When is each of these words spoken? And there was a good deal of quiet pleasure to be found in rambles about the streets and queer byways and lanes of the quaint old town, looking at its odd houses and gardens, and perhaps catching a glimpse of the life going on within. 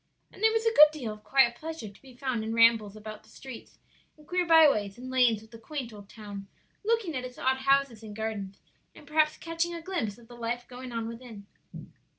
And 0.33 0.41
there 0.41 0.51
was 0.51 0.65
a 0.65 0.73
good 0.73 0.87
deal 0.91 1.13
of 1.13 1.23
quiet 1.23 1.55
pleasure 1.55 1.87
to 1.87 2.01
be 2.01 2.15
found 2.15 2.43
in 2.43 2.55
rambles 2.55 2.95
about 2.95 3.21
the 3.21 3.29
streets 3.29 3.77
and 4.17 4.25
queer 4.25 4.47
byways 4.47 4.97
and 4.97 5.11
lanes 5.11 5.43
of 5.43 5.51
the 5.51 5.59
quaint 5.59 5.93
old 5.93 6.09
town, 6.09 6.47
looking 6.83 7.15
at 7.15 7.23
its 7.23 7.37
odd 7.37 7.57
houses 7.57 8.01
and 8.01 8.15
gardens, 8.15 8.57
and 8.95 9.05
perhaps 9.05 9.37
catching 9.37 9.75
a 9.75 9.79
glimpse 9.83 10.17
of 10.17 10.27
the 10.27 10.33
life 10.35 10.67
going 10.67 10.91
on 10.91 11.07
within. 11.07 11.45